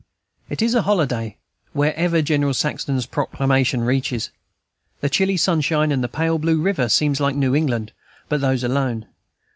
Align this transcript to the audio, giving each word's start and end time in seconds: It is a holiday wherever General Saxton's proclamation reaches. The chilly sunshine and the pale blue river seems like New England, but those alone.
It 0.49 0.63
is 0.63 0.73
a 0.73 0.81
holiday 0.81 1.37
wherever 1.73 2.23
General 2.23 2.55
Saxton's 2.55 3.05
proclamation 3.05 3.81
reaches. 3.81 4.31
The 5.01 5.11
chilly 5.11 5.37
sunshine 5.37 5.91
and 5.91 6.03
the 6.03 6.07
pale 6.07 6.39
blue 6.39 6.59
river 6.59 6.89
seems 6.89 7.19
like 7.19 7.35
New 7.35 7.53
England, 7.55 7.91
but 8.27 8.41
those 8.41 8.63
alone. 8.63 9.05